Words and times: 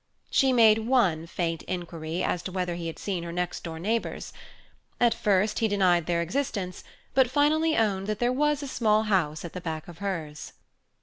She 0.31 0.51
made 0.51 0.87
one 0.87 1.27
faint 1.27 1.61
inquiry 1.67 2.23
as 2.23 2.41
to 2.41 2.51
whether 2.51 2.73
he 2.73 2.87
had 2.87 2.97
seen 2.97 3.21
her 3.21 3.31
next 3.31 3.63
door 3.63 3.77
neighbours. 3.77 4.33
At 4.99 5.13
first 5.13 5.59
he 5.59 5.67
denied 5.67 6.07
their 6.07 6.23
existence, 6.23 6.83
but 7.13 7.29
finally 7.29 7.77
owned 7.77 8.07
that 8.07 8.17
there 8.17 8.33
was 8.33 8.63
a 8.63 8.67
small 8.67 9.03
house 9.03 9.45
at 9.45 9.53
the 9.53 9.61
back 9.61 9.87
of 9.87 9.99
hers. 9.99 10.53